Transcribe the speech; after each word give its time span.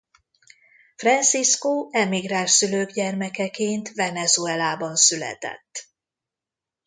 Francisco 0.95 1.87
emigráns 1.91 2.51
szülők 2.51 2.91
gyermekeként 2.91 3.93
Venezuelában 3.93 4.95
született. 4.95 5.87